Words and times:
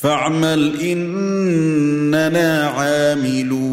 فاعمل 0.00 0.80
إننا 0.80 2.66
عاملون. 2.66 3.70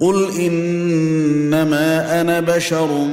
قل 0.00 0.40
إنما 0.40 2.20
أنا 2.20 2.40
بشر 2.40 3.08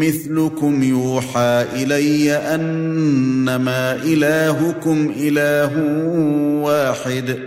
مثلكم 0.00 0.82
يوحى 0.82 1.66
إلي 1.74 2.32
أنما 2.32 4.02
إلهكم 4.02 5.12
إله 5.16 5.78
واحد. 6.62 7.38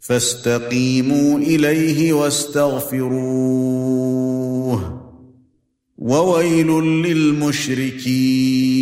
فاستقيموا 0.00 1.38
إليه 1.38 2.12
واستغفروه. 2.12 3.12
وويل 5.98 6.80
للمشركين. 6.80 8.81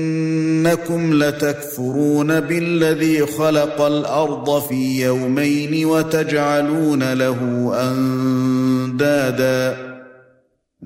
ائنكم 0.67 1.23
لتكفرون 1.23 2.39
بالذي 2.39 3.25
خلق 3.25 3.81
الأرض 3.81 4.61
في 4.61 5.03
يومين 5.05 5.85
وتجعلون 5.85 7.13
له 7.13 7.71
أندادا. 7.91 9.77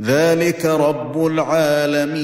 ذلك 0.02 0.66
رب 0.66 1.26
العالمين. 1.26 2.16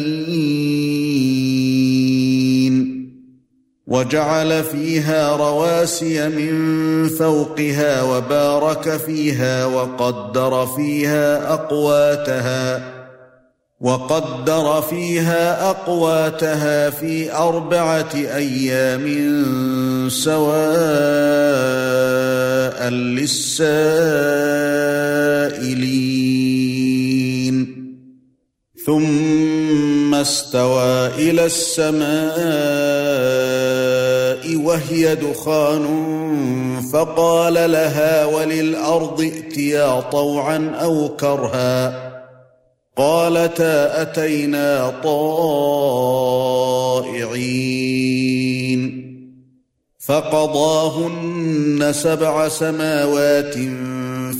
وجعل 3.88 4.64
فيها 4.64 5.36
رواسي 5.36 6.30
من 6.30 7.08
فوقها 7.08 8.04
وبارك 8.04 8.98
فيها 8.98 9.66
وقدر 9.66 10.66
فيها 10.66 11.54
أقواتها. 11.54 13.01
وقدر 13.82 14.82
فيها 14.82 15.70
أقواتها 15.70 16.90
في 16.90 17.34
أربعة 17.34 18.10
أيام 18.14 19.06
سواء 20.10 20.52
للسائلين. 22.90 23.82
ثم 28.86 30.16
استوى 30.16 31.08
إلى 31.08 31.46
السماء 31.46 32.06
وهي 34.56 35.16
دخان 35.16 35.86
فقال 36.94 37.54
لها 37.54 38.26
وللأرض 38.26 39.22
ائتيا 39.22 40.00
طوعا 40.00 40.72
أو 40.82 41.10
كرها. 41.10 42.11
قالتا 42.98 44.02
أتينا 44.02 44.94
طائعين. 45.04 46.32
فقضاهن 50.00 51.94
سبع 51.94 52.48
سماوات 52.48 53.54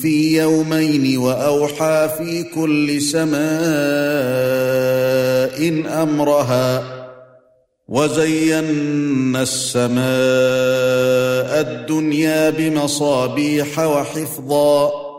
في 0.02 0.38
يومين 0.38 1.18
وأوحى 1.18 2.10
في 2.18 2.44
كل 2.44 3.02
سماء 3.02 3.42
أمرها 6.04 6.84
وزينا 7.88 9.42
السماء 9.42 10.02
الدنيا 11.62 12.50
بمصابيح 12.50 13.80
وحفظا 13.80 15.11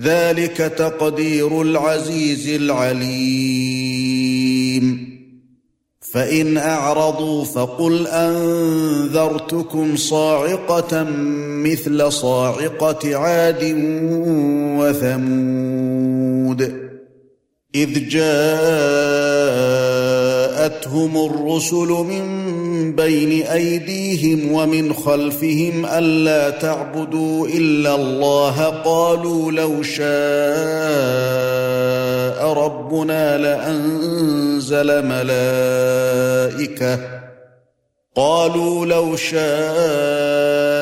ذلك 0.00 0.56
تقدير 0.56 1.62
العزيز 1.62 2.48
العليم. 2.48 4.02
فإن 6.00 6.56
أعرضوا 6.56 7.44
فقل 7.44 8.06
أنذرتكم 8.06 9.96
صاعقة 9.96 11.02
مثل 11.64 12.12
صاعقة 12.12 13.16
عاد 13.16 13.62
وثمود. 14.78 16.62
إذ 17.74 18.08
جاءتهم 18.08 18.32
الرسل 21.16 21.86
من 21.86 22.51
بين 22.96 23.42
أيديهم 23.42 24.52
ومن 24.52 24.92
خلفهم 24.92 25.86
ألا 25.86 26.50
تعبدوا 26.50 27.48
إلا 27.48 27.94
الله 27.94 28.64
قالوا 28.64 29.52
لو 29.52 29.82
شاء 29.82 30.12
ربنا 32.52 33.38
لأنزل 33.38 35.06
ملائكة 35.06 36.98
قالوا 38.16 38.86
لو 38.86 39.16
شاء 39.16 40.81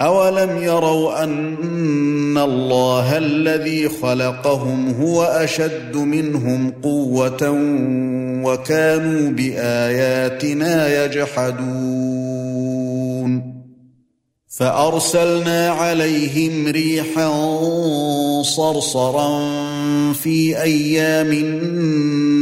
اولم 0.00 0.62
يروا 0.62 1.24
ان 1.24 2.38
الله 2.38 3.18
الذي 3.18 3.88
خلقهم 3.88 4.94
هو 5.00 5.22
اشد 5.22 5.96
منهم 5.96 6.72
قوه 6.82 7.54
وكانوا 8.44 9.30
باياتنا 9.30 11.04
يجحدون 11.04 12.46
فارسلنا 14.48 15.70
عليهم 15.70 16.66
ريحا 16.66 17.28
صرصرا 18.42 19.42
في 20.12 20.62
أيام 20.62 21.34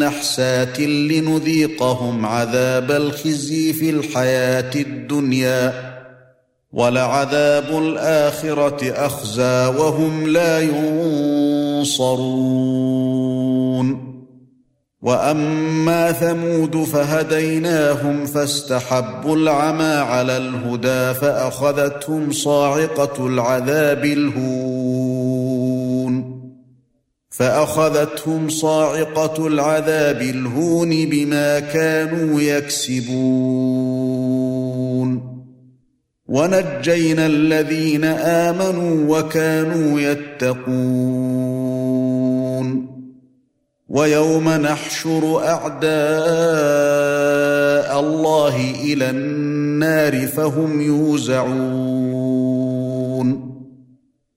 نحسات 0.03 0.81
لنذيقهم 0.81 2.27
عذاب 2.27 2.91
الخزي 2.91 3.73
في 3.73 3.91
الحياة 3.91 4.71
الدنيا 4.75 5.94
ولعذاب 6.75 7.79
الآخرة 7.79 8.91
أخزى 9.07 9.67
وهم 9.67 10.27
لا 10.27 10.61
ينصرون. 11.81 12.25
وأما 15.03 16.13
ثمود 16.13 16.77
فهديناهم 16.77 18.27
فاستحبوا 18.27 19.37
العمى 19.37 19.95
على 19.95 20.37
الهدى 20.37 21.15
فأخذتهم 21.21 22.33
صاعقة 22.33 23.27
العذاب 23.27 24.05
الهون. 24.05 25.45
فأخذتهم 27.31 28.49
صاعقة 28.49 29.47
العذاب 29.47 30.23
الهون 30.23 30.91
بما 30.91 31.61
كانوا 31.61 32.41
يكسبون. 32.41 34.24
ونجينا 36.29 37.27
الذين 37.27 38.05
آمنوا 38.05 39.19
وكانوا 39.19 40.01
يتقون. 40.01 41.45
ويوم 43.89 44.49
نحشر 44.49 45.39
أعداء 45.49 45.91
الله 48.01 48.75
إلى 48.85 49.11
النار 49.11 50.27
فهم 50.27 50.81
يوزعون. 50.81 52.64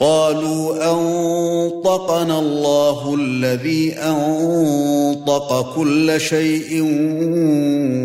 قالوا 0.00 0.92
أنطقنا 0.92 2.38
الله 2.38 3.14
الذي 3.14 3.92
أنطق 3.92 5.74
كل 5.74 6.20
شيء 6.20 6.82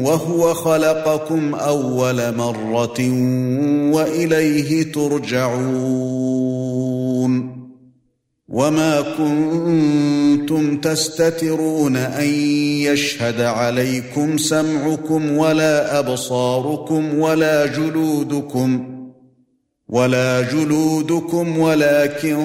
وهو 0.05 0.53
خلقكم 0.53 1.55
أول 1.55 2.35
مرة 2.35 2.99
وإليه 3.95 4.91
ترجعون 4.91 6.35
وما 8.49 9.01
كنتم 9.01 10.77
تستترون 10.77 11.95
أن 11.95 12.29
يشهد 12.83 13.41
عليكم 13.41 14.37
سمعكم 14.37 15.37
ولا 15.37 15.99
أبصاركم 15.99 17.19
ولا 17.19 17.65
جلودكم 17.65 18.94
ولا 19.89 20.41
جلودكم 20.41 21.59
ولكن 21.59 22.37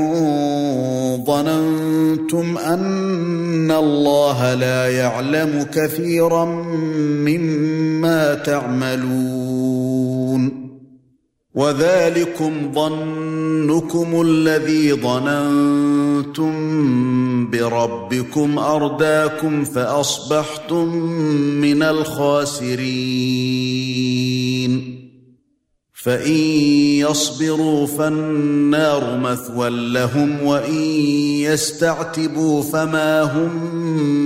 ظننتم 1.26 2.58
أن 2.58 3.70
الله 3.70 4.54
لا 4.54 4.90
يعلم 4.90 5.66
كثيرا 5.74 6.44
مما 7.24 8.34
تعملون. 8.34 9.90
وذلكم 11.54 12.72
ظنكم 12.74 14.22
الذي 14.26 14.92
ظننتم 14.92 16.52
بربكم 17.50 18.58
أرداكم 18.58 19.64
فأصبحتم 19.64 20.96
من 21.60 21.82
الخاسرين. 21.82 22.80
فإن 26.02 26.32
يصبروا 27.10 27.86
فالنار 27.86 29.16
مثوى 29.16 29.70
لهم 29.70 30.42
وإن 30.42 30.82
يستعتبوا 31.40 32.62
فما 32.62 33.22
هم 33.22 33.74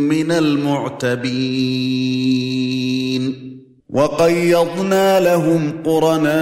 من 0.08 0.32
المعتبين. 0.32 1.24
وقيضنا 3.90 5.20
لهم 5.20 5.72
قرناء 5.84 6.34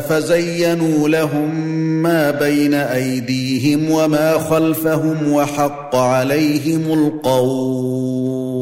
فزينوا 0.00 1.08
لهم 1.08 1.54
ما 2.02 2.30
بين 2.30 2.74
أيديهم 2.74 3.90
وما 3.90 4.38
خلفهم 4.38 5.32
وحق 5.32 5.96
عليهم 5.96 6.92
القول. 6.92 8.55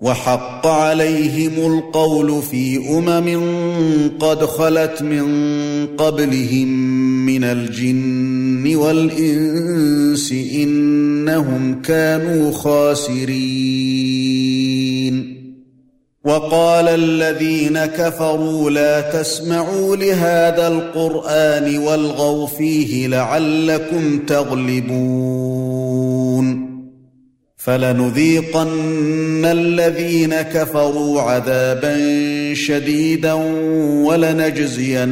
وحق 0.00 0.66
عليهم 0.66 1.78
القول 1.78 2.42
في 2.42 2.78
أمم 2.98 3.40
قد 4.18 4.44
خلت 4.44 5.02
من 5.02 5.26
قبلهم 5.86 6.68
من 7.26 7.44
الجن 7.44 8.76
والإنس 8.76 10.32
إنهم 10.32 11.82
كانوا 11.82 12.52
خاسرين. 12.52 14.18
وقال 16.24 16.88
الذين 16.88 17.86
كفروا 17.86 18.70
لا 18.70 19.00
تسمعوا 19.00 19.96
لهذا 19.96 20.68
القرآن 20.68 21.78
والغوا 21.78 22.46
فيه 22.46 23.06
لعلكم 23.06 24.18
تغلبون. 24.18 25.67
فلنذيقن 27.58 29.44
الذين 29.44 30.34
كفروا 30.34 31.20
عذابا 31.22 31.96
شديدا 32.54 33.32
ولنجزينهم 34.06 35.04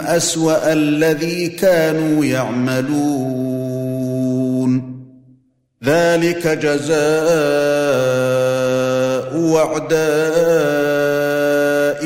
أسوأ 0.00 0.72
الذي 0.72 1.48
كانوا 1.48 2.24
يعملون. 2.24 3.34
ذلك 5.84 6.46
جزاء 6.46 6.94
وعداء 9.36 10.04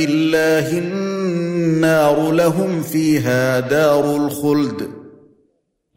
الله 0.05 0.79
النار 0.79 2.33
لهم 2.33 2.83
فيها 2.83 3.61
دار 3.61 4.17
الخلد. 4.17 4.98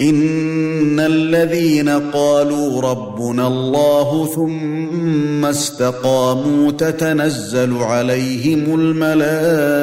ان 0.00 1.00
الذين 1.00 1.88
قالوا 1.88 2.80
ربنا 2.80 3.46
الله 3.46 4.26
ثم 4.34 5.44
استقاموا 5.44 6.70
تتنزل 6.72 7.76
عليهم 7.76 8.80
الملائكه 8.80 9.82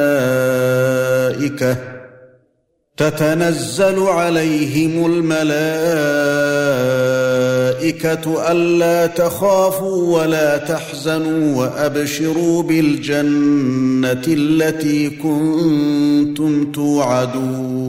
تتنزل 2.97 3.99
عليهم 3.99 5.05
الملائكه 5.05 5.71
الا 8.51 9.05
تخافوا 9.07 10.19
ولا 10.19 10.57
تحزنوا 10.57 11.61
وابشروا 11.61 12.63
بالجنه 12.63 14.23
التي 14.27 15.09
كنتم 15.09 16.71
توعدون 16.71 17.88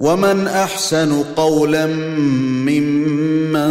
ومن 0.00 0.48
احسن 0.48 1.22
قولا 1.36 1.86
ممن 2.66 3.70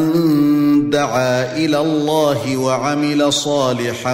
دعا 0.90 1.58
إلى 1.58 1.80
الله 1.80 2.58
وعمل 2.58 3.34
صالحا 3.34 4.14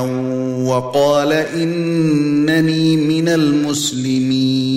وقال 0.65 1.33
انني 1.33 2.97
من 2.97 3.29
المسلمين 3.29 4.75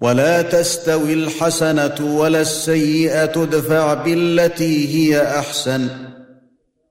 ولا 0.00 0.42
تستوي 0.42 1.12
الحسنه 1.12 2.16
ولا 2.16 2.40
السيئه 2.40 3.42
ادفع 3.42 3.94
بالتي 3.94 4.88
هي 4.94 5.22
احسن 5.22 5.88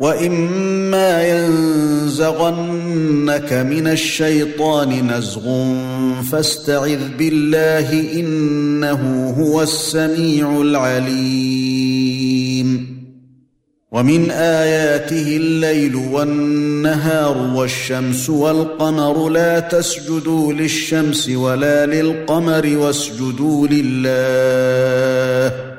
واما 0.00 1.28
ينزغنك 1.28 2.32
من 3.52 3.86
الشيطان 3.86 5.12
نزغ 5.12 5.74
فاستعذ 6.22 7.08
بالله 7.18 8.20
انه 8.20 9.34
هو 9.38 9.62
السميع 9.62 10.60
العليم 10.60 11.90
ومن 13.92 14.30
اياته 14.30 15.36
الليل 15.36 15.96
والنهار 15.96 17.50
والشمس 17.54 18.30
والقمر 18.30 19.28
لا 19.28 19.60
تسجدوا 19.60 20.52
للشمس 20.52 21.28
ولا 21.28 21.86
للقمر 21.86 22.76
واسجدوا 22.76 23.66
لله 23.66 25.69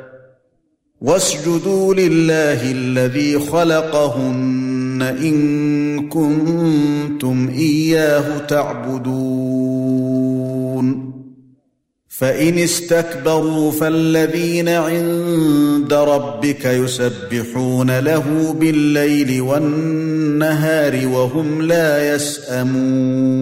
واسجدوا 1.01 1.93
لله 1.93 2.72
الذي 2.72 3.39
خلقهن 3.39 5.01
إن 5.22 6.10
كنتم 6.10 7.50
إياه 7.50 8.38
تعبدون. 8.38 9.81
فإن 12.08 12.58
استكبروا 12.58 13.72
فالذين 13.72 14.70
عند 14.70 15.93
ربك 15.93 16.65
يسبحون 16.65 18.00
له 18.00 18.55
بالليل 18.60 19.41
والنهار 19.41 21.08
وهم 21.08 21.62
لا 21.62 22.15
يسأمون. 22.15 23.41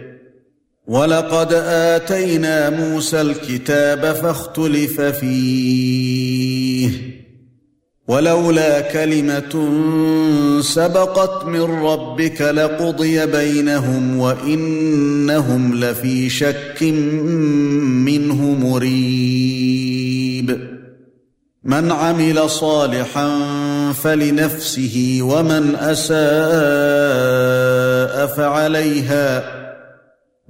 ولقد 0.91 1.53
آتينا 1.67 2.69
موسى 2.69 3.21
الكتاب 3.21 4.15
فاختلف 4.15 5.01
فيه. 5.01 6.91
ولولا 8.07 8.81
كلمة 8.81 9.69
سبقت 10.61 11.45
من 11.45 11.61
ربك 11.61 12.41
لقضي 12.41 13.25
بينهم 13.25 14.19
وإنهم 14.19 15.75
لفي 15.75 16.29
شك 16.29 16.83
منه 18.03 18.41
مريب. 18.41 20.01
من 21.63 21.91
عمل 21.91 22.49
صالحا 22.49 23.39
فلنفسه 23.91 25.19
ومن 25.21 25.75
أساء 25.75 26.11
فعليها 28.27 29.60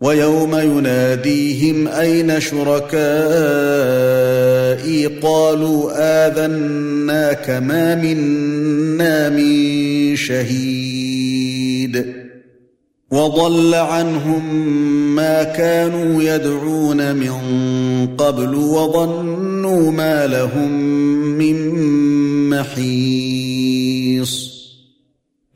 ويوم 0.00 0.58
يناديهم 0.58 1.88
أين 1.88 2.40
شركائي 2.40 2.96
قالوا 5.06 5.92
آذناك 6.26 7.50
ما 7.50 7.94
منا 7.94 9.28
من 9.28 10.16
شهيد 10.16 12.06
وضل 13.10 13.74
عنهم 13.74 14.54
ما 15.14 15.42
كانوا 15.42 16.22
يدعون 16.22 17.16
من 17.16 17.36
قبل 18.18 18.54
وظنوا 18.54 19.92
ما 19.92 20.26
لهم 20.26 20.72
من 21.38 21.56
محيص 22.50 23.45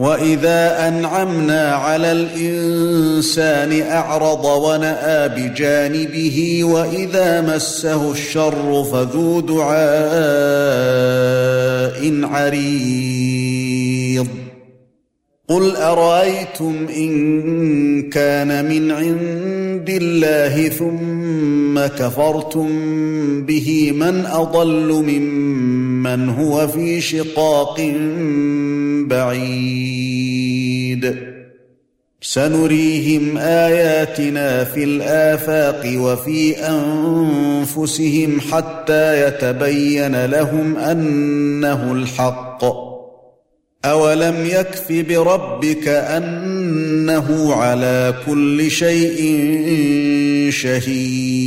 واذا 0.00 0.88
انعمنا 0.88 1.74
على 1.74 2.12
الانسان 2.12 3.82
اعرض 3.82 4.44
وناى 4.44 5.28
بجانبه 5.28 6.60
واذا 6.64 7.40
مسه 7.40 8.12
الشر 8.12 8.84
فذو 8.92 9.40
دعاء 9.40 9.80
عريض 12.24 12.80
قل 15.50 15.76
ارايتم 15.76 16.86
ان 16.96 17.12
كان 18.10 18.64
من 18.64 18.90
عند 18.90 19.90
الله 19.90 20.68
ثم 20.68 21.86
كفرتم 21.86 22.68
به 23.46 23.92
من 23.92 24.26
اضل 24.26 24.92
ممن 24.92 26.28
هو 26.28 26.68
في 26.68 27.00
شقاق 27.00 27.92
بعيد 29.06 30.50
سنريهم 32.20 33.38
اياتنا 33.38 34.64
في 34.64 34.84
الافاق 34.84 35.92
وفي 35.96 36.56
انفسهم 36.56 38.40
حتى 38.40 39.26
يتبين 39.26 40.24
لهم 40.24 40.76
انه 40.76 41.92
الحق 41.92 42.89
اولم 43.84 44.46
يكف 44.46 44.92
بربك 44.92 45.88
انه 45.88 47.54
على 47.54 48.14
كل 48.26 48.70
شيء 48.70 49.40
شهيد 50.50 51.40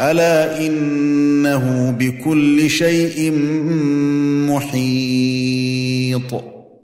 الا 0.00 0.66
انه 0.66 1.96
بكل 1.98 2.70
شيء 2.70 3.32
محيط 4.50 6.34